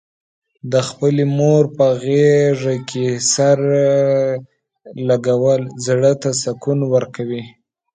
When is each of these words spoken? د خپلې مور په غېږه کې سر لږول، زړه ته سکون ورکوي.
د 0.71 0.73
خپلې 0.87 1.23
مور 1.37 1.63
په 1.77 1.85
غېږه 2.03 2.75
کې 2.89 3.07
سر 3.33 3.59
لږول، 5.07 5.61
زړه 5.85 6.11
ته 6.21 6.29
سکون 6.43 6.79
ورکوي. 6.93 7.43